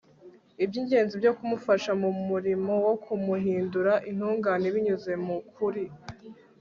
iby'ingenzi 0.63 1.13
byo 1.21 1.31
kumufasha 1.37 1.91
mu 2.01 2.09
murimo 2.29 2.73
wo 2.85 2.93
kumuhindura 3.03 3.93
intungane 4.09 4.67
binyuze 4.75 5.11
mu 5.25 5.37
kuri 5.55 5.83